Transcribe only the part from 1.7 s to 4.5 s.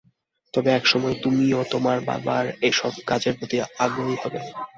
তোমার বাবার এসব কাজের প্রতি আগ্রহী হবে।